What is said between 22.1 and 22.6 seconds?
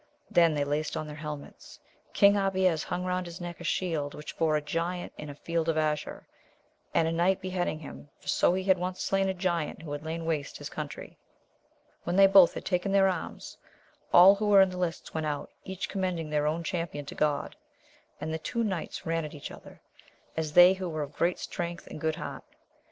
heart.